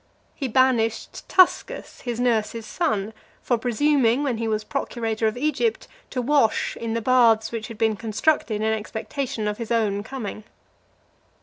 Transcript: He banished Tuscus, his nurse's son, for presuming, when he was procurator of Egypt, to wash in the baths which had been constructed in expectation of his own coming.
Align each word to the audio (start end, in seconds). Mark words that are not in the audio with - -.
He 0.33 0.47
banished 0.47 1.29
Tuscus, 1.29 2.01
his 2.01 2.19
nurse's 2.19 2.65
son, 2.65 3.13
for 3.43 3.55
presuming, 3.59 4.23
when 4.23 4.37
he 4.37 4.47
was 4.47 4.63
procurator 4.63 5.27
of 5.27 5.37
Egypt, 5.37 5.87
to 6.09 6.23
wash 6.23 6.75
in 6.75 6.95
the 6.95 7.01
baths 7.03 7.51
which 7.51 7.67
had 7.67 7.77
been 7.77 7.95
constructed 7.95 8.55
in 8.63 8.73
expectation 8.73 9.47
of 9.47 9.59
his 9.59 9.69
own 9.71 10.01
coming. 10.01 10.43